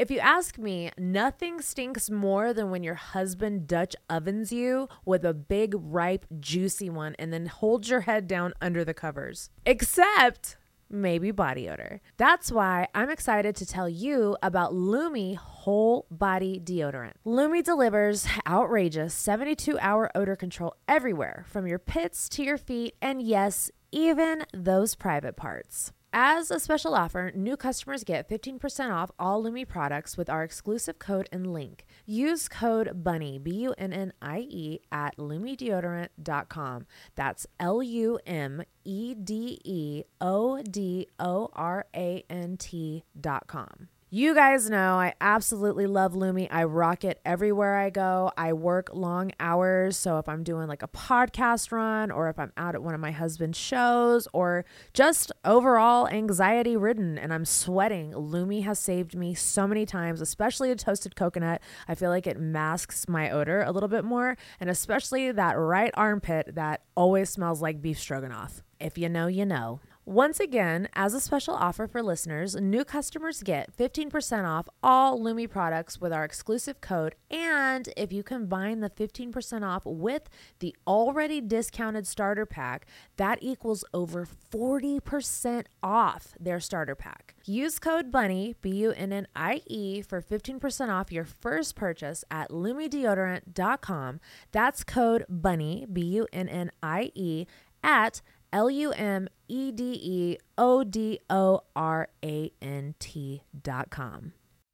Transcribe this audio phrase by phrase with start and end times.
[0.00, 5.26] If you ask me, nothing stinks more than when your husband Dutch ovens you with
[5.26, 9.50] a big, ripe, juicy one and then holds your head down under the covers.
[9.66, 10.56] Except
[10.88, 12.00] maybe body odor.
[12.16, 17.16] That's why I'm excited to tell you about Lume Whole Body Deodorant.
[17.26, 23.20] Lume delivers outrageous 72 hour odor control everywhere, from your pits to your feet, and
[23.20, 25.92] yes, even those private parts.
[26.12, 30.98] As a special offer, new customers get 15% off all Lume products with our exclusive
[30.98, 31.86] code and link.
[32.04, 36.86] Use code BUNNIE, B U N N I E, at lumedeodorant.com.
[37.14, 43.88] That's L U M E D E O D O R A N T.com.
[44.12, 46.48] You guys know I absolutely love Lume.
[46.50, 48.32] I rock it everywhere I go.
[48.36, 49.96] I work long hours.
[49.96, 53.00] So if I'm doing like a podcast run or if I'm out at one of
[53.00, 59.32] my husband's shows or just overall anxiety ridden and I'm sweating, Lume has saved me
[59.32, 61.62] so many times, especially a toasted coconut.
[61.86, 65.92] I feel like it masks my odor a little bit more and especially that right
[65.94, 68.64] armpit that always smells like beef stroganoff.
[68.80, 69.78] If you know, you know.
[70.06, 75.46] Once again, as a special offer for listeners, new customers get 15% off all Lume
[75.46, 77.14] products with our exclusive code.
[77.30, 80.22] And if you combine the 15% off with
[80.60, 82.86] the already discounted starter pack,
[83.18, 87.34] that equals over 40% off their starter pack.
[87.44, 92.24] Use code BUNNIE, B U N N I E, for 15% off your first purchase
[92.30, 94.20] at lumedeodorant.com.
[94.50, 97.46] That's code BUNNIE, B U N N I E,
[97.82, 103.90] at L U M E D E O D O R A N T dot
[103.90, 104.32] com.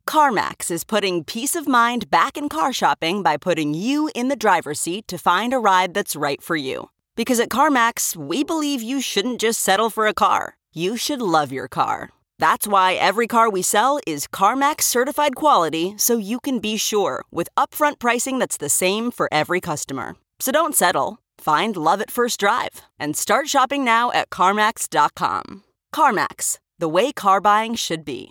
[0.08, 4.36] CarMax is putting peace of mind back in car shopping by putting you in the
[4.36, 6.90] driver's seat to find a ride that's right for you.
[7.16, 11.50] Because at CarMax, we believe you shouldn't just settle for a car, you should love
[11.50, 12.10] your car.
[12.38, 17.24] That's why every car we sell is CarMax certified quality so you can be sure
[17.30, 20.16] with upfront pricing that's the same for every customer.
[20.38, 21.18] So don't settle.
[21.38, 25.64] Find love at first drive and start shopping now at CarMax.com.
[25.94, 28.30] CarMax, the way car buying should be.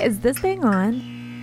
[0.00, 1.33] Is this thing on?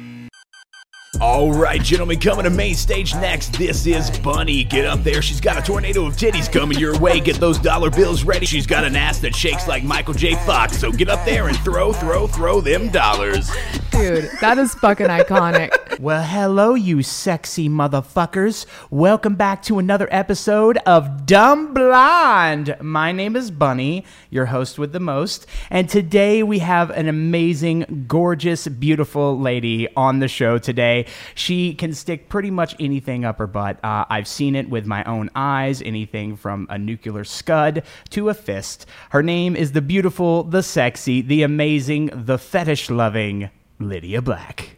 [1.19, 3.51] All right, gentlemen, coming to main stage next.
[3.53, 4.63] This is Bunnie.
[4.63, 5.21] Get up there.
[5.21, 7.19] She's got a tornado of titties coming your way.
[7.19, 8.45] Get those dollar bills ready.
[8.45, 10.35] She's got an ass that shakes like Michael J.
[10.45, 10.79] Fox.
[10.79, 13.51] So get up there and throw, throw, throw them dollars.
[13.91, 15.71] Dude, that is fucking iconic.
[15.99, 18.65] Well, hello, you sexy motherfuckers.
[18.89, 22.75] Welcome back to another episode of Dumb Blonde.
[22.81, 28.05] My name is Bunnie, your host with the most, and today we have an amazing,
[28.07, 31.00] gorgeous, beautiful lady on the show today.
[31.35, 33.83] She can stick pretty much anything up her butt.
[33.83, 38.33] Uh, I've seen it with my own eyes, anything from a nuclear scud to a
[38.33, 38.85] fist.
[39.09, 44.77] Her name is the beautiful, the sexy, the amazing, the fetish loving Lydia Black.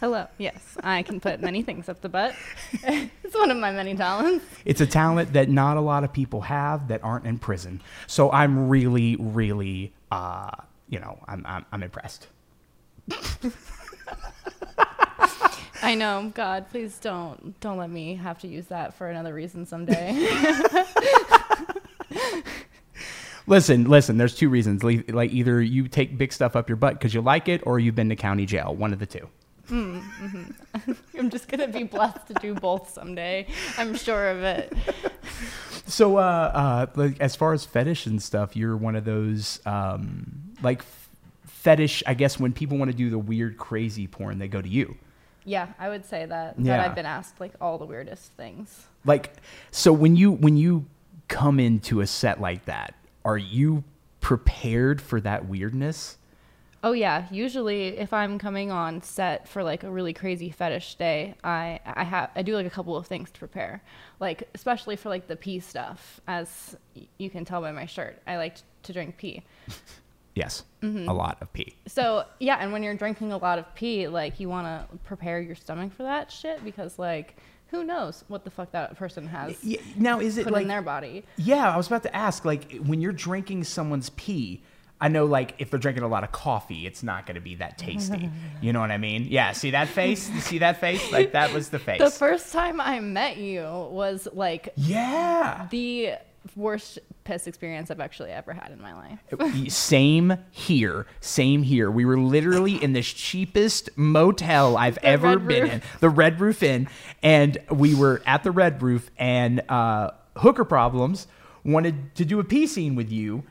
[0.00, 0.26] Hello.
[0.36, 2.34] Yes, I can put many things up the butt.
[2.82, 4.44] it's one of my many talents.
[4.66, 7.80] It's a talent that not a lot of people have that aren't in prison.
[8.06, 10.50] So I'm really, really, uh,
[10.90, 12.28] you know, I'm, I'm, I'm impressed.
[15.86, 16.32] I know.
[16.34, 20.12] God, please don't don't let me have to use that for another reason someday.
[23.48, 24.16] Listen, listen.
[24.16, 24.82] There's two reasons.
[24.82, 27.94] Like either you take big stuff up your butt because you like it, or you've
[27.94, 28.74] been to county jail.
[28.74, 29.28] One of the two.
[29.70, 33.46] I'm just gonna be blessed to do both someday.
[33.78, 34.72] I'm sure of it.
[35.86, 40.42] So, uh, uh, like as far as fetish and stuff, you're one of those um,
[40.60, 41.08] like f-
[41.44, 42.02] fetish.
[42.04, 44.96] I guess when people want to do the weird, crazy porn, they go to you.
[45.46, 46.56] Yeah, I would say that.
[46.58, 46.76] Yeah.
[46.76, 48.86] That I've been asked like all the weirdest things.
[49.04, 49.32] Like,
[49.70, 50.86] so when you when you
[51.28, 53.84] come into a set like that, are you
[54.20, 56.18] prepared for that weirdness?
[56.82, 61.34] Oh yeah, usually if I'm coming on set for like a really crazy fetish day,
[61.42, 63.82] I I have I do like a couple of things to prepare.
[64.20, 68.20] Like especially for like the pee stuff, as y- you can tell by my shirt,
[68.26, 69.44] I like to drink pee.
[70.36, 71.08] Yes, Mm-hmm.
[71.08, 71.74] a lot of pee.
[71.88, 75.40] So yeah, and when you're drinking a lot of pee, like you want to prepare
[75.40, 77.36] your stomach for that shit because like
[77.68, 80.68] who knows what the fuck that person has Yeah, now is it put like in
[80.68, 81.24] their body.
[81.36, 84.62] Yeah, I was about to ask, like, when you're drinking someone's pee,
[85.00, 87.56] I know, like, if they're drinking a lot of coffee, it's not going to be
[87.56, 88.30] that tasty.
[88.62, 89.26] You know what I mean?
[89.28, 90.22] Yeah, see that face?
[90.44, 91.12] See that face?
[91.12, 91.98] Like, that was the face.
[91.98, 95.66] The first time I met you was like yeah.
[95.70, 96.12] the
[96.54, 99.18] worst piss experience I've actually ever had in my life.
[99.68, 101.06] Same here.
[101.20, 101.90] Same here.
[101.90, 105.72] We were literally in this cheapest motel I've ever been Roof.
[105.72, 106.88] in, the Red Roof Inn,
[107.22, 111.26] and we were at the Red Roof, and uh, Hooker Problems
[111.64, 113.42] wanted to do a pee scene with you,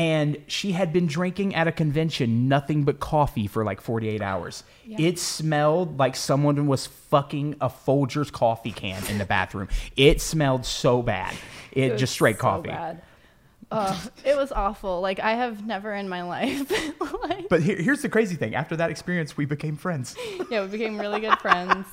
[0.00, 4.64] and she had been drinking at a convention nothing but coffee for like 48 hours.
[4.88, 9.68] It smelled like someone was fucking a Folgers coffee can in the bathroom.
[9.98, 11.34] It smelled so bad.
[11.72, 12.70] It, was just straight so coffee.
[12.70, 13.02] bad.
[13.70, 15.02] Oh, it was awful.
[15.02, 16.72] Like I have never in my life.
[17.22, 18.54] like, But here, here's the crazy thing.
[18.54, 20.16] After that experience, we became friends.
[20.50, 21.86] yeah, we became really good friends.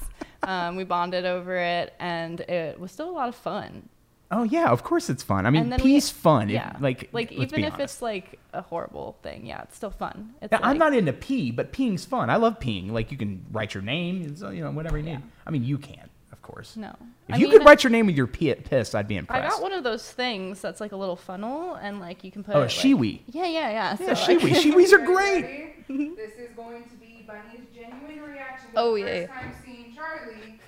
[0.44, 3.90] Um, we bonded over it, and it was still a lot of fun.
[4.30, 5.46] Oh yeah, of course it's fun.
[5.46, 6.50] I mean, And then we- pee's fun.
[6.50, 7.94] If- Yeah, like like let's even be if honest.
[7.96, 10.34] it's like a horrible thing, yeah, it's still fun.
[10.42, 12.30] It's Now, I'm not into pee, but peeing's fun.
[12.30, 12.92] I love peeing.
[12.92, 15.12] Like you can write your name, so, you know, whatever you need.
[15.12, 15.20] Yeah.
[15.46, 16.76] I mean, you can, of course.
[16.76, 16.94] No.
[17.30, 19.16] If I you mean, could write your name with your pee at piss, I'd be
[19.16, 19.46] impressed.
[19.46, 22.44] I got one of those things that's like a little funnel, and like you can
[22.44, 22.54] put.
[22.56, 23.22] Oh, a it, like- Shewee.
[23.32, 23.70] Yeah, yeah, yeah.
[23.72, 24.52] Yeah, so, like- Shewee.
[24.74, 25.88] Shewees are great.
[26.18, 29.96] this is going to be Bunnie's genuine reaction to Oh, the yeah, first time seeing
[29.96, 30.60] Charlie.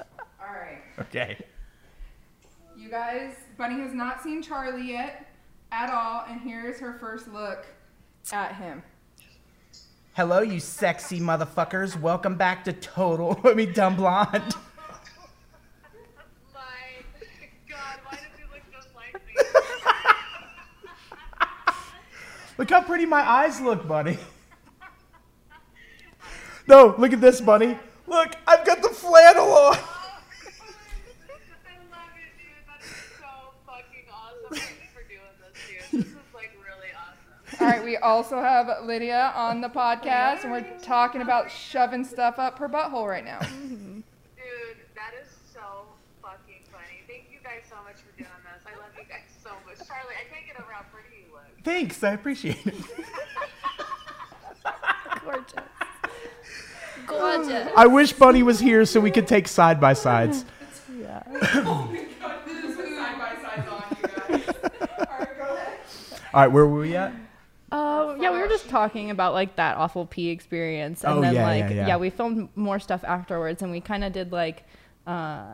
[0.40, 1.36] All right, Okay.
[2.78, 3.34] You guys.
[3.56, 5.26] Bunnie has not seen Charlie yet
[5.72, 7.66] at all, and here's her first look
[8.30, 8.84] at him.
[10.12, 12.00] Hello, you sexy motherfuckers.
[12.00, 13.38] Welcome back to Total.
[13.44, 14.30] I mean, Dumb Blonde.
[16.54, 16.62] My
[17.68, 19.20] God, why does he look just like?
[22.58, 24.18] Look how pretty my eyes look, buddy.
[26.68, 27.76] No, look at this, buddy.
[28.06, 29.78] Look, I've got the flannel on.
[37.88, 42.68] We also have Lydia on the podcast, and we're talking about shoving stuff up her
[42.68, 43.38] butthole right now.
[43.40, 44.04] Dude,
[44.94, 45.86] that is so
[46.20, 47.00] fucking funny.
[47.08, 48.62] Thank you guys so much for doing this.
[48.66, 49.78] I love you guys so much.
[49.88, 51.46] Charlie, I can't get over how pretty you look.
[51.64, 52.74] Thanks, I appreciate it.
[55.24, 55.54] gorgeous.
[57.06, 57.68] Gorgeous.
[57.74, 60.44] I wish Bunnie was here so we could take side by sides.
[60.98, 61.22] Yeah.
[61.54, 61.88] Oh
[66.34, 67.10] All right, where were we at?
[67.70, 71.34] Uh, yeah, we were just talking about like that awful pee experience, and Oh, then
[71.34, 71.96] yeah, like yeah, yeah.
[71.96, 74.64] we filmed more stuff afterwards, and we kind of did like,
[75.06, 75.44] uh,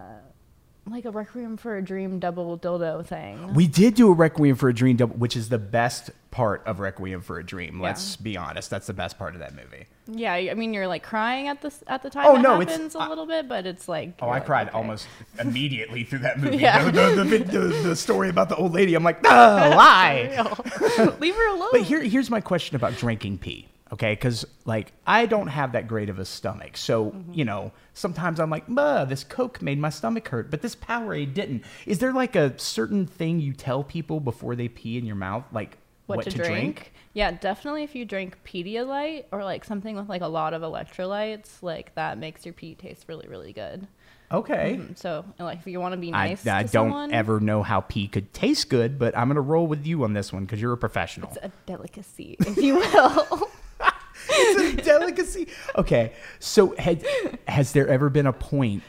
[0.86, 3.54] like a requiem for a dream double dildo thing.
[3.54, 6.80] We did do a Requiem for a Dream double, which is the best part of
[6.80, 7.80] Requiem for a Dream.
[7.80, 9.86] Let's be honest, that's the best part of that movie.
[10.08, 12.94] Yeah, I mean you're like crying at this at the time Oh, it no, it's-
[12.96, 14.76] a little bit, but it's like Oh, I like, cried okay.
[14.76, 15.06] almost
[15.38, 16.56] immediately through that movie.
[16.56, 16.90] Yeah.
[16.90, 17.58] The, the, the, the,
[17.90, 21.14] the story about the old lady, I'm like, ah, why?
[21.20, 21.68] Leave her alone.
[21.72, 23.68] But here, here's my question about drinking pee.
[23.92, 27.32] Okay, because like I don't have that great of a stomach, so Mm-hmm.
[27.34, 31.32] you know sometimes I'm like, "Bah, this Coke made my stomach hurt," but this Powerade
[31.32, 31.62] didn't.
[31.86, 35.44] Is there like a certain thing you tell people before they pee in your mouth,
[35.52, 36.92] like what, to, drink.
[37.12, 41.62] Yeah, definitely if you drink Pedialyte or like something with like a lot of electrolytes,
[41.62, 43.86] like that makes your pee taste really really good.
[44.32, 44.94] Okay, mm-hmm.
[44.94, 47.80] So like if you want to be nice I to don't someone, ever know how
[47.80, 50.72] pee could taste good, but I'm gonna roll with you on this one because you're
[50.72, 51.30] a professional.
[51.30, 53.48] it's a delicacy, if you will.
[54.28, 55.48] it's a delicacy.
[55.76, 57.04] Okay, so had,
[57.46, 58.82] has there ever been a point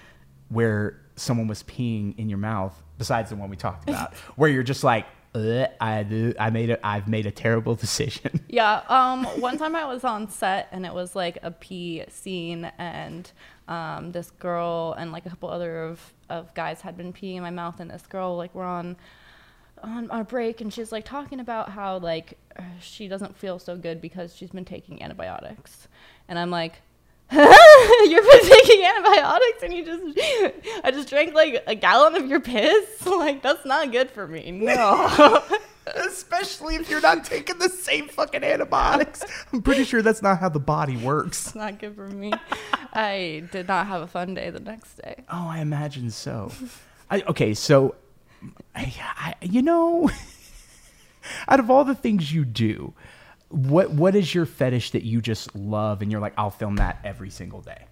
[0.49, 4.63] where someone was peeing in your mouth, besides the one we talked about, where you're
[4.63, 8.41] just like, "Ugh, I do, I made a, I've made a terrible decision.
[8.47, 8.81] Yeah.
[8.87, 9.25] Um.
[9.41, 13.29] One time I was on set and it was like a pee scene, and
[13.67, 17.41] um, this girl and like a couple other of, of guys had been peeing in
[17.43, 18.95] my mouth, and this girl like we're on
[19.83, 23.75] on our break, and she's like talking about how like uh, she doesn't feel so
[23.75, 25.87] good because she's been taking antibiotics,
[26.27, 26.81] and I'm like.
[27.31, 30.19] You've been taking antibiotics and you just
[30.83, 32.85] I just drank like a gallon of your piss.
[33.15, 34.51] Like that's not good for me.
[34.51, 35.41] No.
[35.95, 39.23] Especially if you're not taking the same fucking antibiotics.
[39.53, 41.47] I'm pretty sure that's not how the body works.
[41.47, 42.33] It's not good for me.
[42.93, 45.23] I did not have a fun day the next day.
[45.31, 46.51] Oh, I imagine so.
[47.09, 47.95] I, okay, so,
[48.75, 50.09] I, I, you know,
[51.47, 52.93] out of all the things you do,
[53.55, 56.99] what what is your fetish that you just love and you're like, I'll film that
[57.03, 57.85] every single day?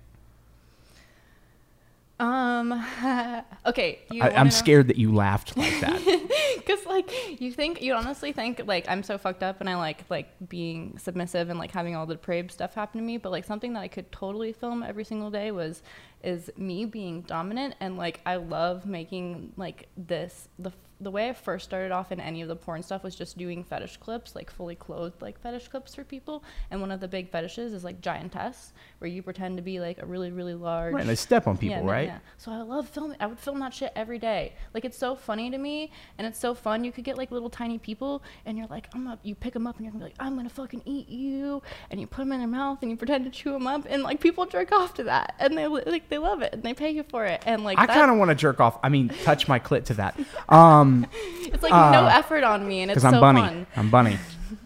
[2.20, 2.72] Um.
[3.66, 4.00] okay.
[4.12, 6.02] You I, I'm scared that you laughed like that.
[6.58, 10.04] because like you think you honestly think like I'm so fucked up and I like
[10.10, 13.18] like being submissive and like having all the depraved stuff happen to me.
[13.18, 15.82] But like something that I could totally film every single day was
[16.24, 20.72] is me being dominant and like I love making like this the
[21.04, 23.64] the way I first started off in any of the porn stuff was just doing
[23.64, 26.44] fetish clips, like fully clothed like fetish clips for people.
[26.72, 30.02] And one of the big fetishes is like giantess, where you pretend to be like
[30.02, 32.08] a really really large right, and they step on people, yeah, right?
[32.08, 32.20] Yeah.
[32.38, 33.18] So I love filming.
[33.20, 34.54] I would film that shit every day.
[34.74, 36.84] Like it's so funny to me, and it's so fun.
[36.84, 39.20] You could get like little tiny people, and you're like, I'm up.
[39.24, 41.62] You pick them up, and you're gonna be like, I'm gonna fucking eat you,
[41.92, 44.04] and you put them in their mouth, and you pretend to chew them up, and
[44.04, 46.92] like people jerk off to that, and they like they love it and they pay
[46.92, 48.78] you for it and like I kind of want to jerk off.
[48.84, 50.16] I mean, touch my clit to that.
[50.48, 51.08] Um,
[51.42, 53.42] it's like no effort on me and it's because I'm so bunny.
[53.42, 53.68] fun.
[53.76, 54.20] I'm bunny.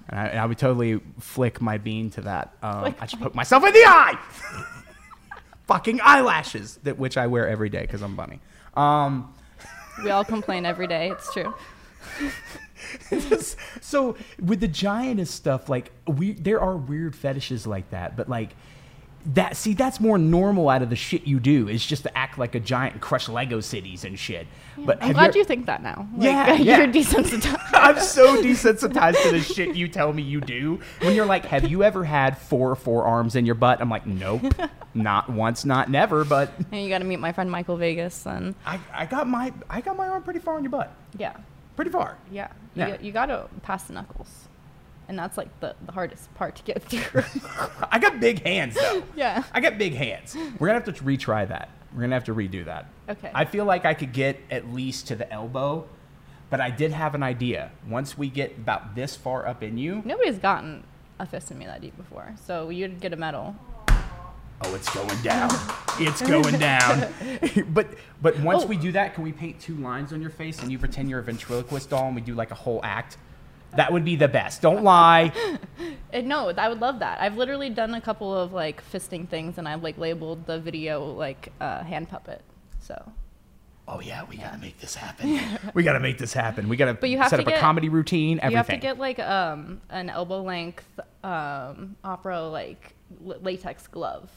[0.10, 2.54] And I, I would totally flick my bean to that.
[2.62, 4.20] Um, I should poke myself in the eye.
[5.68, 8.42] Fucking eyelashes, that which I wear every day because I'm bunny.
[8.76, 9.34] Um,
[10.04, 11.12] We all complain every day.
[11.12, 11.56] It's true.
[13.82, 18.50] so with the giantess stuff, like we there are weird fetishes like that, but like
[19.34, 22.38] that see that's more normal out of the shit you do is just to act
[22.38, 24.48] like a giant and crush Lego cities and shit.
[24.78, 26.08] But I'm glad you, think that now.
[26.16, 26.78] Like, Yeah, yeah.
[26.78, 27.60] you're desensitized.
[27.74, 30.80] I'm so desensitized to the shit you tell me you do.
[31.02, 34.44] When you're like, "Have you ever had four forearms in your butt?" I'm like, "Nope,
[34.94, 38.26] not once, not never." But and you got to meet my friend Michael Vegas.
[38.26, 41.36] And I, I got my I got my arm pretty far in your butt, yeah,
[41.76, 42.18] pretty far.
[42.32, 42.98] yeah, you, Yeah.
[43.02, 44.47] you got to pass the knuckles,
[45.08, 47.24] and that's like the, the hardest part to get through.
[47.92, 49.04] I got big hands though.
[49.16, 49.44] Yeah.
[49.54, 50.36] I got big hands.
[50.60, 51.70] We're gonna have to retry that.
[51.94, 52.88] We're gonna have to redo that.
[53.10, 53.32] Okay.
[53.34, 55.88] I feel like I could get at least to the elbow,
[56.50, 57.72] but I did have an idea.
[57.88, 60.84] Once we get about this far up in you, Nobody's gotten
[61.20, 63.56] a fist in me that deep before, so you'd get a medal.
[63.90, 65.50] oh, it's going down.
[66.00, 67.08] it's going down.
[67.74, 67.88] but
[68.22, 68.68] but once Oh.
[68.68, 71.20] we do that, can we paint two lines on your face and you pretend you're
[71.20, 73.18] a ventriloquist doll and we do like a whole act?
[73.76, 74.62] That would be the best.
[74.62, 75.32] Don't lie.
[76.24, 77.22] No, I would love that.
[77.22, 81.06] I've literally done a couple of like fisting things, and I've like labeled the video
[81.06, 82.42] like uh, hand puppet.
[82.80, 83.12] So
[83.90, 85.40] Oh yeah, we gotta make this happen.
[85.74, 86.68] we gotta make this happen.
[86.68, 88.40] We gotta But you have set to up a comedy routine.
[88.40, 88.52] Everything.
[88.52, 94.30] you have to get like um an elbow length um opera like latex glove.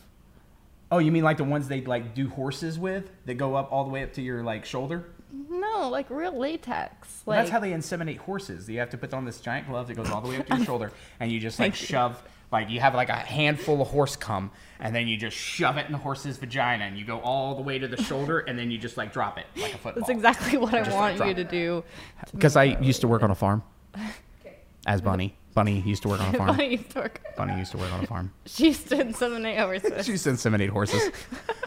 [0.93, 3.85] Oh, you mean like the ones they like do horses with that go up all
[3.85, 5.07] the way up to your like shoulder?
[5.33, 7.23] No, like real latex.
[7.25, 8.69] Well, Like that's how they inseminate horses.
[8.69, 10.57] You have to put on this giant glove that goes all the way up to
[10.57, 12.23] your shoulder, and you just like shove,
[12.53, 15.87] like you have like a handful of horse cum, and then you just shove it
[15.87, 18.71] in the horse's vagina, and you go all the way to the shoulder, and then
[18.71, 20.01] you just like drop it like a football.
[20.01, 21.49] that's exactly what I Just want drop you to it.
[21.51, 21.85] do.
[22.33, 23.63] Because I used to work on a farm
[24.87, 25.37] as Bunnie.
[25.55, 26.49] Bunnie used to work on a farm.
[26.57, 27.21] Bunnie used to work.
[27.37, 28.33] Bunnie used to work on a farm.
[28.47, 30.05] She used to inseminate horses.
[30.07, 31.11] She used to inseminate horses.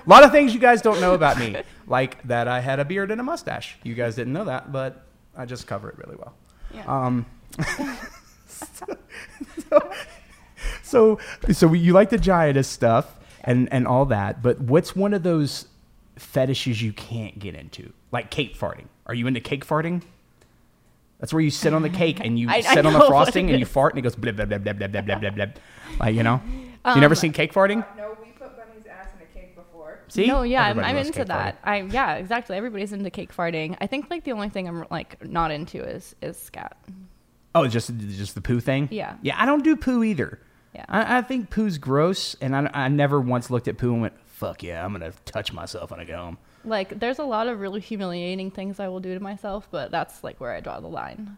[0.05, 2.85] a lot of things you guys don't know about me, like that I had a
[2.85, 3.77] beard and a mustache.
[3.83, 6.33] You guys didn't know that, but I just cover it really well.
[6.73, 6.85] Yeah.
[6.85, 7.25] Um,
[10.81, 11.19] so,
[11.51, 15.67] so you like the giantess stuff and and all that, but what's one of those
[16.17, 18.85] fetishes you can't get into, like cake farting?
[19.05, 20.03] Are you into cake farting?
[21.23, 22.99] That's where you sit on the cake and you I- I sit on know the
[22.99, 25.05] what frosting it and you fart and it goes blib blib blib blib blib blib
[25.07, 25.55] blib blib blib.
[25.97, 26.41] Like you know,
[26.85, 27.85] you never Um, seen cake farting?
[27.95, 30.01] No, we put Bunnie's ass in a cake before.
[30.09, 30.27] See?
[30.27, 31.59] no, yeah, I'm, Everybody I'm loves into cake that.
[31.63, 32.57] I yeah, exactly.
[32.57, 33.77] Everybody's into cake farting.
[33.79, 36.75] I think like the only thing I'm like not into is is scat.
[37.55, 38.89] Oh, just just the poo thing.
[38.91, 39.15] Yeah.
[39.21, 40.39] Yeah, I don't do poo either.
[40.75, 40.85] Yeah.
[40.89, 44.15] I, I think poo's gross, and I, I never once looked at poo and went,
[44.25, 47.59] "Fuck yeah, I'm gonna touch myself when I go home." Like there's a lot of
[47.59, 50.87] really humiliating things I will do to myself, but that's like where I draw the
[50.87, 51.37] line.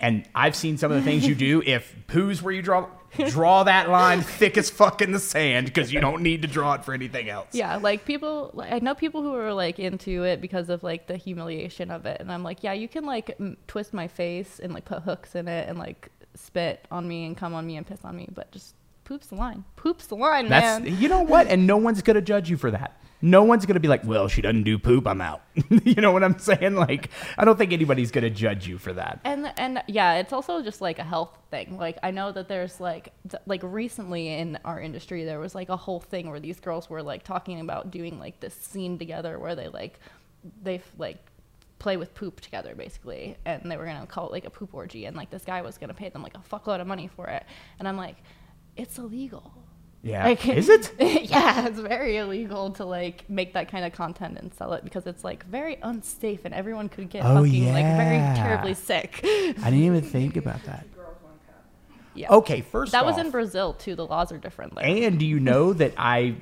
[0.00, 1.62] And I've seen some of the things you do.
[1.66, 2.88] If poo's where you draw
[3.28, 6.74] draw that line thick as fuck in the sand, because you don't need to draw
[6.74, 7.48] it for anything else.
[7.52, 11.06] Yeah, like people, like, I know people who are like into it because of like
[11.06, 14.58] the humiliation of it, and I'm like, yeah, you can like m- twist my face
[14.58, 17.76] and like put hooks in it and like spit on me and come on me
[17.76, 20.96] and piss on me, but just poops the line, poops the line, That's man.
[20.98, 23.00] you know what, and no one's gonna judge you for that.
[23.22, 25.42] No one's gonna be like, "Well, she doesn't do poop, I'm out."
[25.84, 26.74] you know what I'm saying?
[26.74, 27.08] Like,
[27.38, 29.20] I don't think anybody's gonna judge you for that.
[29.24, 31.78] And and yeah, it's also just like a health thing.
[31.78, 33.12] Like I know that there's like
[33.46, 37.02] like recently in our industry there was like a whole thing where these girls were
[37.02, 39.98] like talking about doing like this scene together where they like
[40.62, 41.18] they like
[41.78, 45.04] play with poop together basically and they were gonna call it like a poop orgy
[45.06, 47.44] and like this guy was gonna pay them like a fuckload of money for it
[47.78, 48.16] and I'm like
[48.76, 49.52] it's illegal.
[50.02, 50.92] Yeah, Like, is it?
[50.98, 55.06] yeah, it's very illegal to like make that kind of content and sell it because
[55.06, 59.20] it's like very unsafe and everyone could get Oh, fucking like very terribly sick.
[59.24, 60.86] I didn't even think about that.
[62.16, 62.30] Yeah.
[62.30, 63.96] Okay, first That was in Brazil too.
[63.96, 64.84] The laws are different there.
[64.84, 66.36] And do you know that I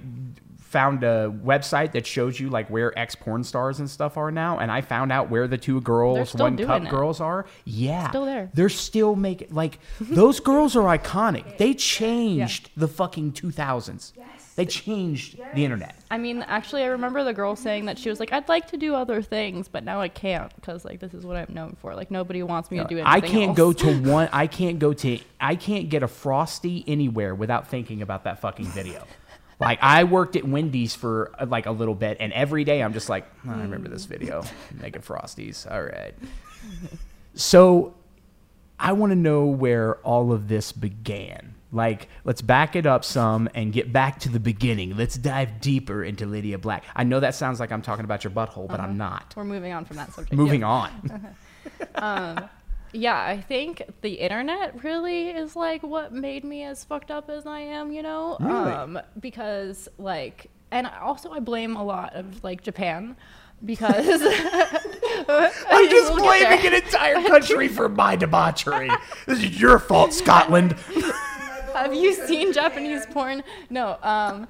[0.72, 4.58] found a website that shows you like where ex porn stars and stuff are now,
[4.58, 6.88] and I found out where the two girls, one cup it.
[6.88, 7.44] girls are.
[7.64, 8.50] Yeah, Still there.
[8.54, 11.58] They're still making like those girls are iconic.
[11.58, 14.14] They changed the fucking two thousands.
[14.16, 14.26] Yes.
[14.54, 15.94] They changed the internet.
[16.10, 18.76] I mean, actually, I remember the girl saying that she was like, "I'd like to
[18.76, 21.94] do other things, but now I can't because like this is what I'm known for.
[21.94, 24.28] Like nobody wants me to do anything I can't else." go to one.
[24.32, 25.18] I can't go to.
[25.40, 29.06] I can't get a frosty anywhere without thinking about that fucking video.
[29.62, 32.92] Like I worked at Wendy's for uh, like a little bit, and every day I'm
[32.92, 34.44] just like, "Oh, I remember this video
[34.80, 35.70] making frosties.
[35.70, 36.14] All right.
[37.34, 37.94] So,
[38.78, 41.54] I want to know where all of this began.
[41.72, 44.96] Like, let's back it up some and get back to the beginning.
[44.96, 46.84] Let's dive deeper into Lydia Black.
[46.94, 49.10] I know that sounds like I'm talking about your butthole, but I'm uh-huh.
[49.10, 49.34] not.
[49.36, 50.36] We're moving on from that subject.
[50.36, 51.36] Moving on.
[51.94, 52.38] Uh-huh.
[52.40, 52.48] Um,
[52.92, 57.46] Yeah, I think the internet really is like what made me as fucked up as
[57.46, 58.36] I am, you know?
[58.38, 58.72] Really?
[58.72, 63.16] Um, because like, and also I blame a lot of like Japan
[63.64, 64.22] because
[65.28, 68.90] I'm just blaming an entire country for my debauchery.
[69.26, 70.72] This is your fault, Scotland.
[71.74, 73.42] Have you seen Japanese porn?
[73.70, 73.98] No.
[74.02, 74.48] Um,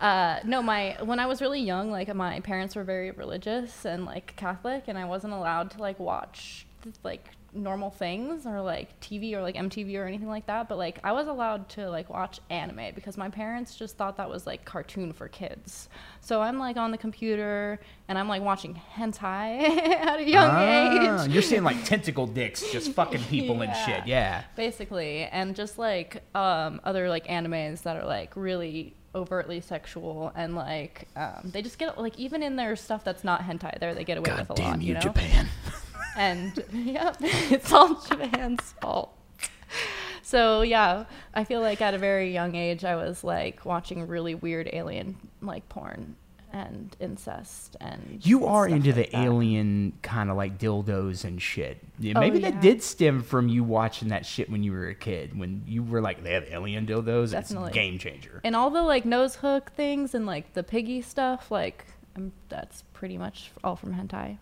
[0.00, 4.04] uh, no, my when I was really young, like my parents were very religious and
[4.04, 6.66] like Catholic, and I wasn't allowed to like watch
[7.02, 10.68] like normal things or like TV or like MTV or anything like that.
[10.68, 14.28] But like I was allowed to like watch anime because my parents just thought that
[14.28, 15.88] was like cartoon for kids.
[16.20, 21.24] So I'm like on the computer and I'm like watching hentai at a young Ah,
[21.24, 21.30] age.
[21.32, 24.06] you're seeing like tentacle dicks just fucking people and shit.
[24.06, 24.42] Yeah.
[24.56, 30.56] basically and just like um, other like animes that are like really overtly sexual and
[30.56, 34.02] like um, they just get like even in their stuff that's not hentai there they
[34.02, 35.46] get away God with a damn lot you, you know Japan.
[36.16, 39.16] And yeah it's all japan's fault
[40.22, 41.04] so yeah
[41.34, 45.16] i feel like at a very young age i was like watching really weird alien
[45.42, 46.16] like porn
[46.52, 49.24] and incest and You are stuff into like the that.
[49.24, 51.82] alien kind of like dildos and shit.
[51.98, 54.94] Yeah, Oh, maybe that did stem from you watching that shit when you were a
[54.94, 55.36] kid.
[55.36, 57.32] When you were like, they have alien dildos.
[57.32, 57.70] Definitely.
[57.70, 58.40] It's game changer.
[58.44, 62.82] and all the like nose hook things and like the piggy stuff like um, that's
[62.92, 64.38] pretty much all from hentai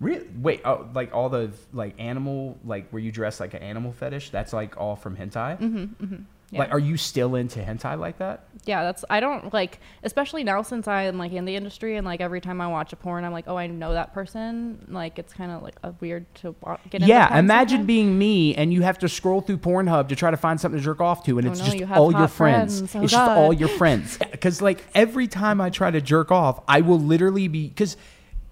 [0.00, 0.26] Really?
[0.40, 4.30] Wait, oh, like all the like animal, like where you dress like an animal fetish.
[4.30, 5.58] That's like all from hentai.
[5.58, 6.04] Mm-hmm.
[6.04, 6.16] mm-hmm.
[6.50, 6.58] yeah.
[6.58, 8.44] Like, are you still into hentai like that?
[8.64, 12.20] yeah that's i don't like especially now since i'm like in the industry and like
[12.20, 15.32] every time i watch a porn i'm like oh i know that person like it's
[15.32, 16.52] kind of like a weird to
[16.90, 17.86] get into Yeah, imagine sometimes.
[17.86, 20.84] being me and you have to scroll through Pornhub to try to find something to
[20.84, 22.78] jerk off to, and Oh, it's no, just you all your friends.
[22.78, 22.96] friends.
[22.96, 23.38] Oh, it's just God.
[23.38, 24.18] all your friends.
[24.32, 27.96] Because like every time I try to jerk off, I will literally be because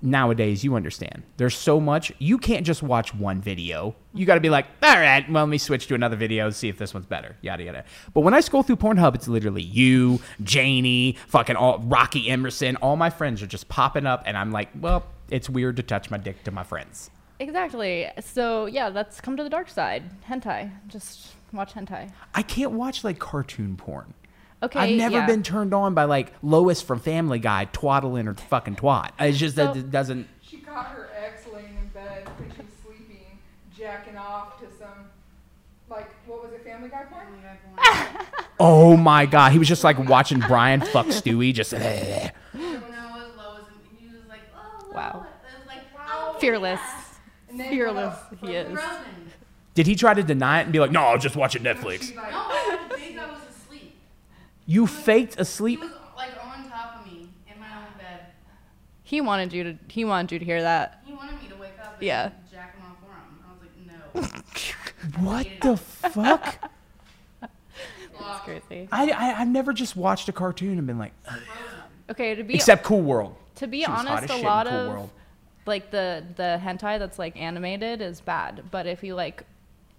[0.05, 3.97] nowadays you understand there's so much you can't just watch one video.
[4.13, 6.55] You got to be like, all right, well let me switch to another video and
[6.55, 7.37] see if this one's better.
[7.41, 7.85] Yada yada.
[8.13, 12.77] But when I scroll through Pornhub, it's literally you, Janie, fucking all Rocky Emerson.
[12.77, 16.11] All my friends are just popping up, and I'm like, well, it's weird to touch
[16.11, 17.11] my dick to my friends.
[17.41, 22.73] exactly so yeah let's come to the dark side hentai just watch hentai I can't
[22.73, 24.15] watch like cartoon porn.
[24.65, 25.27] Okay I've never yeah.
[25.27, 29.11] been turned on by like Lois from Family Guy twaddling her fucking twat.
[29.19, 30.29] It's just that it doesn't.
[30.43, 33.39] She caught her ex laying in bed when she was sleeping,
[33.77, 35.11] jacking off to some,
[35.89, 37.27] like, what was it, Family Guy porn?
[38.61, 41.53] Oh my god, he was just like watching Brian fuck Stewie.
[41.53, 44.95] Just when I was low, and he was like, oh, Wow.
[44.95, 45.27] wow.
[45.43, 46.81] Was like, oh, fearless
[47.57, 48.79] fearless he is
[49.75, 52.05] did he try to deny it and be like, no, I was just watching Netflix?
[52.05, 53.97] She like, No, I think I was asleep.
[54.67, 55.81] You faked He asleep.
[55.81, 58.27] was like on top of me in my own bed.
[59.03, 61.79] he wanted you to he wanted you to hear that He wanted me to wake
[61.83, 62.31] up and Yeah.
[62.51, 63.39] jack him off for him.
[63.47, 63.61] I was
[64.23, 65.25] like, no.
[65.31, 66.71] What the fuck?
[68.21, 71.39] that's crazy I, I I've never just watched a cartoon and been like, "Ugh."
[72.11, 73.37] okay to be except Cool World.
[73.57, 75.11] to be She honest a lot Cool of World.
[75.67, 79.45] like the the hentai that's like animated is bad but if you like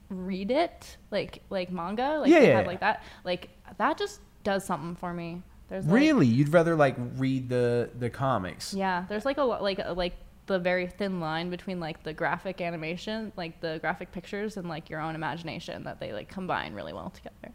[0.10, 2.68] read it like like manga like Yeah, yeah, have yeah.
[2.68, 5.42] like that like that just does something for me.
[5.68, 8.74] There's like, Really, you'd rather like read the the comics?
[8.74, 12.14] yeah there's like a lot like uh, like the very thin line between like the
[12.14, 16.76] graphic animation like the graphic pictures and like your own imagination that they like combine
[16.76, 17.52] really well together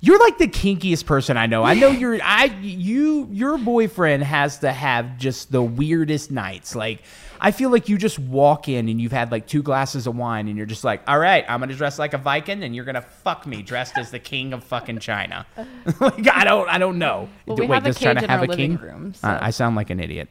[0.00, 1.64] You're like the kinkiest person I know.
[1.64, 6.76] I know you're I you your boyfriend has to have just the weirdest nights.
[6.76, 7.02] Like
[7.40, 10.48] I feel like you just walk in and you've had like two glasses of wine
[10.48, 12.84] and you're just like, "All right, I'm going to dress like a Viking and you're
[12.84, 15.46] going to fuck me dressed as the king of fucking China."
[16.00, 17.28] like I don't I don't know.
[17.46, 18.76] Well, we have a does China in have a king?
[18.76, 20.28] room, so- Uh, I sound like an idiot.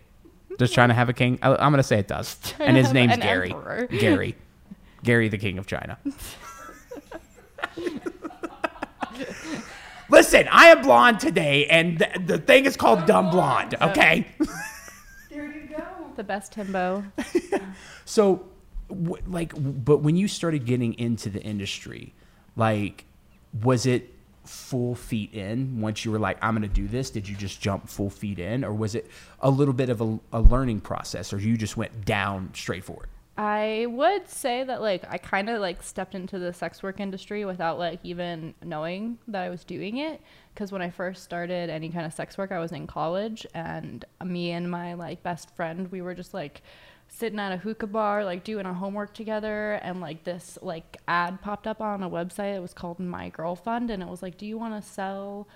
[0.57, 1.39] Does China have a king?
[1.41, 2.37] I, I'm going to say it does.
[2.59, 3.51] And his name's an Gary.
[3.51, 3.87] emperor.
[3.87, 4.35] Gary.
[5.03, 5.97] Gary the king of China.
[10.09, 13.75] Listen, I am blonde today, and th- the thing is called dumb oh, blonde.
[13.81, 14.27] Okay.
[15.29, 15.83] there you go.
[16.15, 17.03] the best Timbo.
[18.05, 18.45] so,
[18.89, 22.13] w- like, w- but when you started getting into the industry,
[22.55, 23.05] like,
[23.61, 24.13] was it
[24.45, 27.09] full feet in once you were like, I'm going to do this?
[27.09, 29.09] Did you just jump full feet in, or was it
[29.41, 33.09] a little bit of a, a learning process, or you just went down straight forward?
[33.37, 37.45] I would say that like I kind of like stepped into the sex work industry
[37.45, 40.21] without like even knowing that I was doing it.
[40.53, 44.03] Because when I first started any kind of sex work I was in college and
[44.25, 46.63] me and my like best friend we were just like
[47.09, 51.39] sitting at a hookah bar like doing our homework together and like this like ad
[51.41, 52.55] popped up on a website.
[52.55, 55.47] It was called My Girl Fund and it was like do you want to sell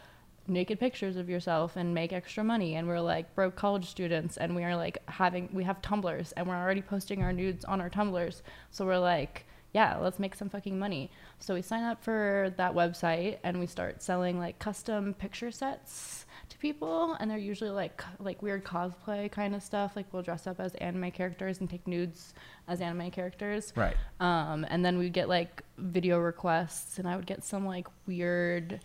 [0.48, 2.76] naked pictures of yourself and make extra money.
[2.76, 6.48] And we're like broke college students and we are like having we have Tumblrs and
[6.48, 10.50] we're already posting our nudes on our Tumblrs so we're like yeah let's make some
[10.50, 11.10] fucking money.
[11.40, 16.26] So we sign up for that website and we start selling like custom picture sets
[16.50, 17.16] to people.
[17.20, 19.94] And they're usually like like weird cosplay kind of stuff.
[19.96, 22.34] Like we'll dress up as anime characters and take nudes
[22.68, 23.74] as anime characters.
[23.76, 23.96] Right.
[24.20, 28.80] um, and then we'd get like video requests and i would get some like weird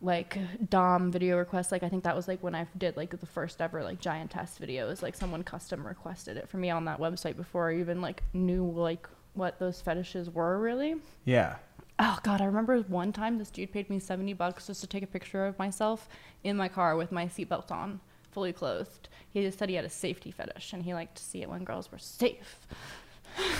[0.00, 3.26] like dom video requests like i think that was like when i did like the
[3.26, 7.36] first ever like giantess videos like someone custom requested it for me on that website
[7.36, 11.56] before i even like knew like what those fetishes were really Yeah.
[11.98, 15.02] oh god i remember one time this dude paid me 70 bucks just to take
[15.02, 16.08] a picture of myself
[16.42, 19.90] in my car with my seatbelt on fully clothed he just said he had a
[19.90, 22.58] safety fetish and he liked to see it when girls were safe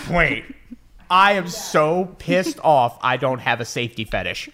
[0.09, 0.45] Wait.
[1.09, 4.49] I am so pissed off I don't have a safety fetish.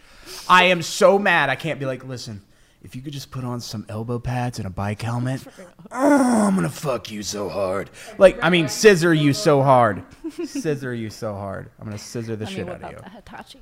[0.51, 2.41] I am so mad I can't be like, listen,
[2.83, 5.41] if you could just put on some elbow pads and a bike helmet,
[5.91, 7.89] oh, I'm gonna fuck you so hard.
[8.17, 10.03] Like, I mean, scissor you so hard.
[10.43, 11.71] Scissor you so hard.
[11.79, 12.97] I'm gonna scissor the Let me shit out of you.
[12.97, 13.61] the Hitachi.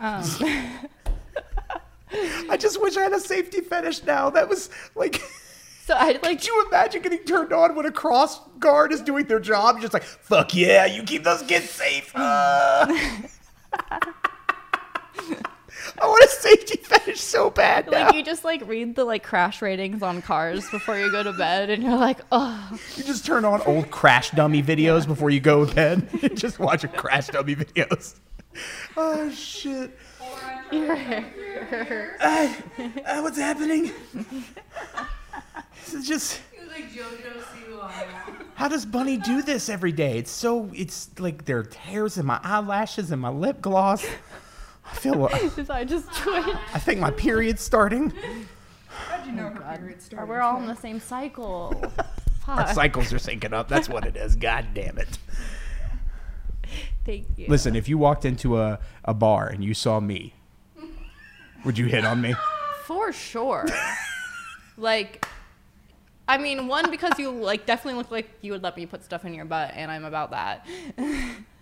[0.00, 0.24] Um,
[2.50, 4.30] I just wish I had a safety fetish now.
[4.30, 5.20] That was like.
[5.84, 9.26] so I like Could you imagine getting turned on when a cross guard is doing
[9.26, 9.74] their job?
[9.74, 12.10] You're just like, fuck yeah, you keep those kids safe.
[12.14, 12.90] Uh.
[16.02, 18.06] I want a safety fetish so bad now.
[18.06, 21.32] like you just like read the like crash ratings on cars before you go to
[21.32, 25.40] bed and you're like oh You just turn on old crash dummy videos before you
[25.40, 26.08] go to bed.
[26.34, 28.16] just watch your crash dummy videos.
[28.96, 29.90] Oh shit.
[30.72, 32.54] Uh,
[33.06, 33.92] uh, what's happening?
[35.84, 36.40] This is just.
[36.68, 36.86] Like
[38.54, 40.16] How does Bunnie do this every day?
[40.18, 40.70] It's so.
[40.74, 44.06] It's like there are hairs in my eyelashes and my lip gloss.
[44.90, 45.26] I feel.
[45.26, 46.44] Is I just twitch
[46.74, 48.12] I think my period's starting.
[48.88, 50.28] How'd you know oh her period started?
[50.28, 51.92] we're all in the same cycle
[52.48, 53.68] Our cycles are syncing up.
[53.68, 54.36] That's what it is.
[54.36, 55.18] God damn it.
[57.04, 60.34] thank you Listen, if you walked into a, a bar and you saw me,
[61.64, 62.34] would you hit on me?
[62.86, 63.66] for sure
[64.76, 65.26] like
[66.28, 69.24] I mean one because you like definitely look like you would let me put stuff
[69.24, 70.64] in your butt and I'm about that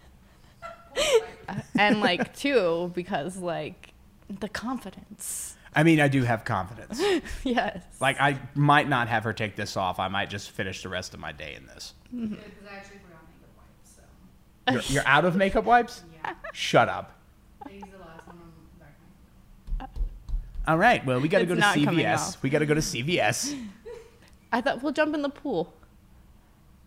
[1.79, 3.93] and like two because like
[4.29, 7.03] the confidence I mean, I do have confidence.
[7.45, 9.99] yes Like, I might not have her take this off.
[9.99, 11.95] I might just finish the rest of my day in this.
[12.15, 12.27] Mm-hmm.
[12.27, 12.35] Mm-hmm.
[12.35, 16.05] Because I actually forgot makeup wipes, so You're, you're out of makeup wipes?
[16.53, 17.19] Shut up.
[17.67, 18.95] I used the last one on back
[19.81, 21.05] my uh, All right.
[21.05, 22.41] Well, we got to It's go to CVS.
[22.41, 23.59] We got to go to CVS.
[24.53, 25.75] I thought we'll jump in the pool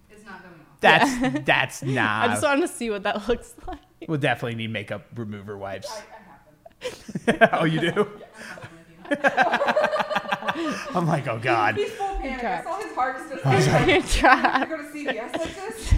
[0.09, 0.79] It's not coming off.
[0.79, 3.79] That's that's not I just wanted to see what that looks like.
[4.07, 5.89] We'll definitely need makeup remover wipes.
[5.89, 8.09] I have oh, you do?
[10.95, 11.75] I'm like, oh god.
[11.75, 12.43] He's full panic.
[12.43, 13.93] I saw his heart just sorry.
[13.93, 14.69] You're trapped.
[14.69, 15.93] go to CVS like this.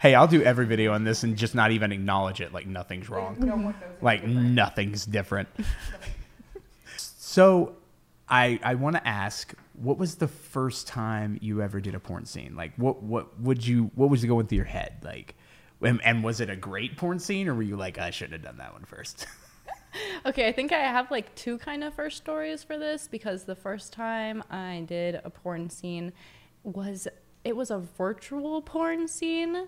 [0.00, 2.52] Hey, I'll do every video on this and just not even acknowledge it.
[2.52, 3.36] Like nothing's wrong.
[3.38, 3.74] No one knows.
[4.00, 5.48] Like nothing's different.
[6.96, 7.76] so,
[8.28, 12.24] I I want to ask, what was the first time you ever did a porn
[12.24, 12.56] scene?
[12.56, 14.96] Like, what what would you what was going through your head?
[15.02, 15.34] Like,
[15.82, 18.42] and, and was it a great porn scene, or were you like, I shouldn't have
[18.42, 19.26] done that one first?
[20.24, 23.54] Okay, I think I have like two kind of first stories for this because the
[23.54, 26.12] first time I did a porn scene
[26.62, 27.08] was
[27.42, 29.66] it was a virtual porn scene.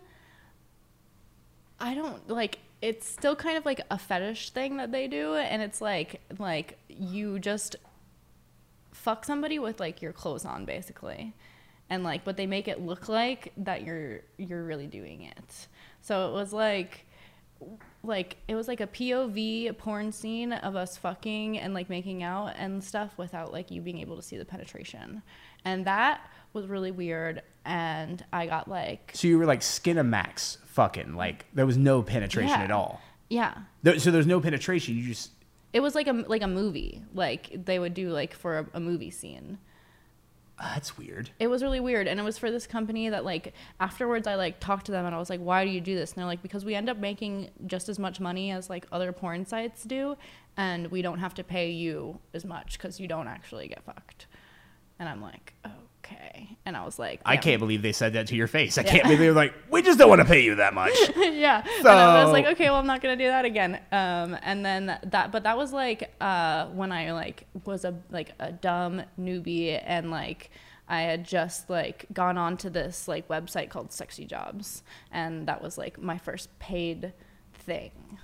[1.81, 5.63] I don't like it's still kind of like a fetish thing that they do and
[5.63, 7.77] it's like like you just
[8.93, 11.33] fuck somebody with like your clothes on basically
[11.91, 15.67] and like but they make it look like that you're you're really doing it
[16.03, 17.07] so it was like
[18.03, 22.53] like it was like a POV porn scene of us fucking and like making out
[22.57, 25.23] and stuff without like you being able to see the penetration.
[25.65, 26.21] And that
[26.53, 31.65] was really weird and I got like so you were like Skinamax fucking, like there
[31.67, 32.65] was no penetration Yeah.
[32.65, 33.01] at all.
[33.29, 33.55] yeah.
[33.85, 34.97] There, so there's no penetration.
[34.97, 35.31] You just
[35.73, 37.03] It was like a like a movie.
[37.15, 39.59] Like they would do like for a, a movie scene.
[40.63, 41.31] That's weird.
[41.39, 44.61] It was really weird and it was for this company that like afterwards I like
[44.61, 46.43] talked to them and I was like why do you do this and they're like
[46.43, 50.17] because we end up making just as much money as like other porn sites do
[50.57, 54.27] and we don't have to pay you as much cuz you don't actually get fucked.
[54.99, 55.71] And I'm like, "Oh,
[56.05, 56.57] okay.
[56.65, 58.79] And I was like, I can't believe they said that to your face.
[58.79, 60.93] I can't believe they were like, we just don't want to pay you that much.
[61.17, 61.65] yeah.
[61.79, 63.81] and I was like, okay, well, I'm not gonna do that again.
[63.91, 68.33] Um, and then that, but that was like uh, when I like was a like
[68.39, 70.51] a dumb newbie and like
[70.89, 75.63] I had just like gone on to this like website called Sexy Jobs, and that
[75.63, 77.13] was like my first paid
[77.55, 78.19] thing.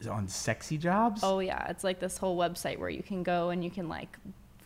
[0.00, 1.20] Is it on sexy jobs?
[1.22, 4.16] Oh yeah, it's like this whole website where you can go and you can like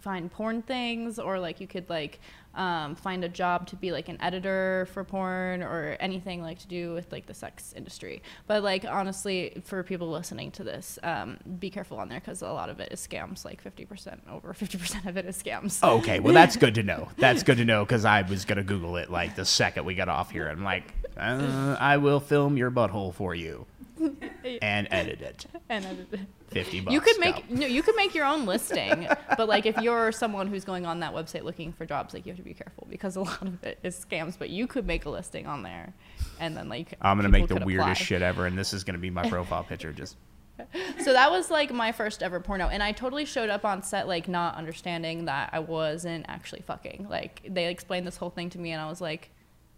[0.05, 2.21] find porn things or like you could like
[2.55, 6.69] um, find a job to be like an editor for porn or anything like to
[6.69, 8.23] do with like the sex industry.
[8.47, 12.49] But like honestly, for people listening to this, um, be careful on there because a
[12.49, 13.45] lot of it is scams.
[13.45, 15.83] Like fifty percent, over fifty percent of it is scams.
[15.83, 17.09] Okay, well that's good to know.
[17.17, 20.09] That's good to know because I was gonna Google it like the second we got
[20.09, 20.47] off here.
[20.47, 20.85] I'm like,
[21.17, 23.67] uh, I will film your butthole for you
[24.63, 25.47] and edit it.
[25.69, 26.17] And uh,
[26.49, 26.93] Fifty bucks.
[26.93, 27.21] you could go.
[27.21, 30.87] make no, you could make your own listing, but like if you're someone who's going
[30.87, 33.43] on that website looking for jobs, like you have to be careful because a lot
[33.43, 34.39] of it is scams.
[34.39, 35.93] But you could make a listing on there,
[36.39, 38.05] and then like I'm gonna make the weirdest apply.
[38.05, 39.93] shit ever, and this is gonna be my profile picture.
[39.93, 40.17] Just
[41.03, 44.07] So that was like my first ever porno, and I totally showed up on set
[44.07, 47.07] like not understanding that I wasn't actually fucking.
[47.09, 49.31] Like they explained this whole thing to me, and I was like,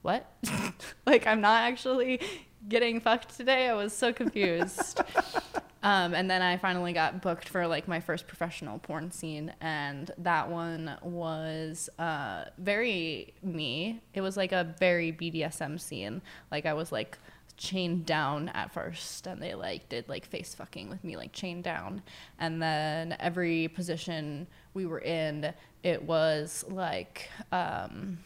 [0.03, 0.31] "What?
[1.07, 2.21] like I'm not actually
[2.69, 5.01] getting fucked today?" I was so confused.
[5.83, 10.11] um, and then I finally got booked for like my first professional porn scene, and
[10.19, 14.01] that one was uh, very me.
[14.15, 16.23] It was like a very BDSM scene.
[16.51, 17.19] Like I was like
[17.57, 21.65] chained down at first and they like did like face fucking with me like chained
[21.65, 22.03] down
[22.39, 28.19] and then every position we were in it was like um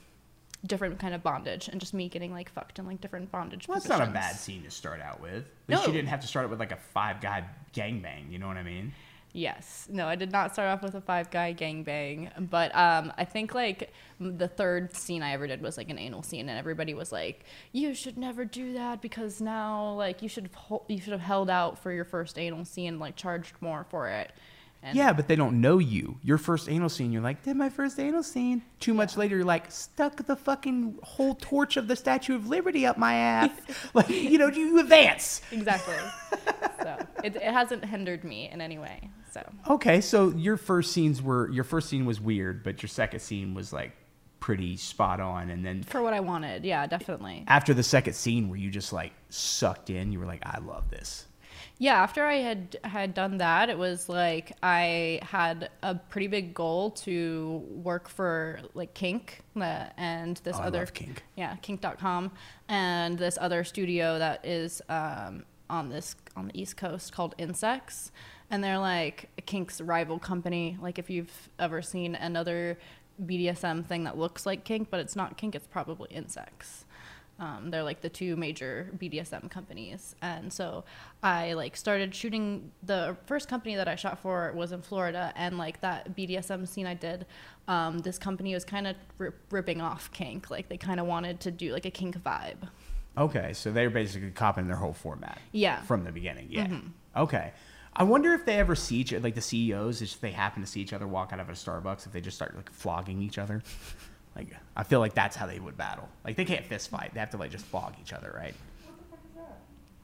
[0.66, 3.76] different kind of bondage and just me getting like fucked in like different bondage well,
[3.76, 5.44] that's not a bad scene to start out with.
[5.68, 7.44] At least you didn't have to start it with like a five guy
[7.74, 8.30] gangbang.
[8.30, 8.92] You know what I mean?
[9.32, 9.86] Yes.
[9.90, 13.54] No, I did not start off with a five guy gangbang, but um, I think
[13.54, 17.12] like the third scene I ever did was like an anal scene, and everybody was
[17.12, 21.20] like, "You should never do that because now like you should have you should have
[21.20, 24.32] held out for your first anal scene, like charged more for it."
[24.82, 26.18] And Yeah, but they don't know you.
[26.22, 28.62] Your first anal scene, you're like, did my first anal scene.
[28.78, 32.86] Two months later, you're like, stuck the fucking whole torch of the Statue of Liberty
[32.86, 33.50] up my ass.
[33.94, 35.42] like, you know, you advance.
[35.52, 35.94] Exactly.
[36.82, 39.10] so it, it hasn't hindered me in any way.
[39.32, 43.20] So Okay, so your first scenes were your first scene was weird, but your second
[43.20, 43.92] scene was like
[44.40, 45.50] pretty spot on.
[45.50, 47.44] And then for what I wanted, yeah, definitely.
[47.46, 50.10] after the second scene, were you just like sucked in?
[50.10, 51.26] You were like, I love this.
[51.78, 56.54] Yeah, after I had had done that, it was like I had a pretty big
[56.54, 61.22] goal to work for like Kink uh, and this Oh, other Kink.
[61.36, 62.32] yeah, kink.com
[62.68, 68.12] and this other studio that is um, on this on the East Coast called Insects.
[68.50, 70.76] And they're like Kink's rival company.
[70.82, 72.78] Like if you've ever seen another
[73.24, 76.84] BDSM thing that looks like Kink, but it's not Kink, it's probably Insects.
[77.40, 80.84] Um, they're like the two major BDSM companies, and so
[81.22, 82.70] I like started shooting.
[82.82, 86.86] The first company that I shot for was in Florida, and like that BDSM scene
[86.86, 87.24] I did,
[87.66, 90.50] um, this company was kind of rip- ripping off kink.
[90.50, 92.68] Like they kind of wanted to do like a kink vibe.
[93.16, 95.38] Okay, so they're basically copying their whole format.
[95.52, 95.76] Yeah.
[95.76, 95.86] Mm-hmm.
[95.86, 96.48] From the beginning.
[96.50, 96.68] Yeah.
[97.16, 97.52] Okay.
[97.94, 100.80] I wonder if they ever see each like the CEOs, if they happen to see
[100.80, 103.62] each other walk out of a Starbucks, if they just start like flogging each other.
[104.36, 106.08] Like I feel like that's how they would battle.
[106.24, 107.12] Like they can't fist fight.
[107.14, 108.54] They have to like just flog each other, right?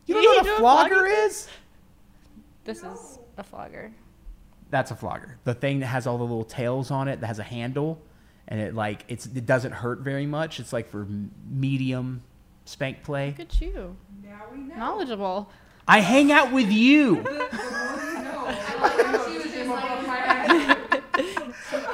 [0.06, 1.48] You don't know You what a flogger flogger is?
[2.64, 3.92] This is a flogger.
[4.70, 5.38] That's a flogger.
[5.44, 8.00] The thing that has all the little tails on it that has a handle,
[8.48, 10.58] and it like it's it doesn't hurt very much.
[10.60, 11.06] It's like for
[11.48, 12.22] medium
[12.64, 13.28] spank play.
[13.28, 14.74] Look at you, Now we know.
[14.76, 15.50] knowledgeable.
[15.88, 17.16] I hang out with you.
[17.16, 17.50] She was
[19.52, 19.82] just like,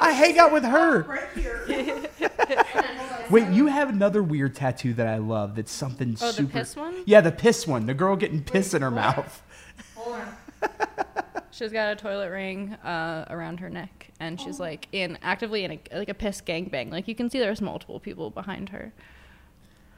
[0.01, 1.01] I hang out with her.
[1.03, 1.63] right here.
[3.29, 5.55] Wait, you have another weird tattoo that I love.
[5.55, 6.51] That's something Oh, the super.
[6.59, 6.95] piss one?
[7.05, 7.85] Yeah, the piss one.
[7.85, 9.41] The girl getting piss in her mouth.
[9.95, 10.21] Hold.
[11.51, 15.71] She's got a toilet ring uh, around her neck, and she's like in actively in
[15.71, 16.91] a like a piss gangbang.
[16.91, 18.91] Like you can see, there's multiple people behind her.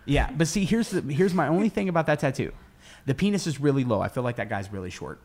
[0.05, 2.51] Yeah, but see, here's the here's my only thing about that tattoo.
[3.05, 4.01] The penis is really low.
[4.01, 5.21] I feel like that guy's really short.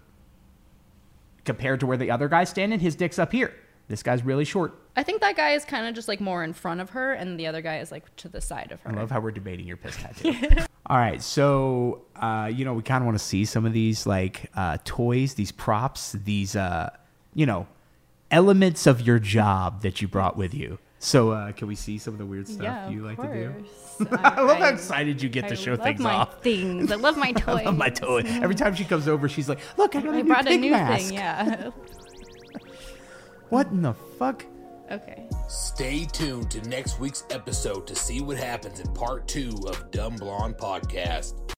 [1.44, 3.52] Compared to where the other guy's standing, his dick's up here.
[3.90, 4.72] This guy's really short.
[4.94, 7.38] I think that guy is kind of just like more in front of her, and
[7.40, 8.90] the other guy is like to the side of her.
[8.92, 10.32] I love how we're debating your piss tattoo.
[10.86, 14.06] All right, so uh, you know we kind of want to see some of these
[14.06, 16.90] like uh, toys, these props, these uh,
[17.34, 17.66] you know
[18.30, 20.78] elements of your job that you brought with you.
[21.00, 23.64] So uh, can we see some of the weird stuff yeah, you like to do?
[23.98, 24.12] course.
[24.22, 26.42] I love how excited you get to I show love things my off.
[26.42, 26.92] Things.
[26.92, 27.46] I love my toys.
[27.60, 28.22] I love my toy.
[28.24, 30.56] Every time she comes over, she's like, "Look, I got a I new brought a
[30.56, 31.14] new mask." thing.
[31.14, 31.70] Yeah.
[33.50, 34.46] What in the fuck?
[34.92, 35.28] Okay.
[35.48, 40.14] Stay tuned to next week's episode to see what happens in part two of Dumb
[40.14, 41.46] Blonde Podcast.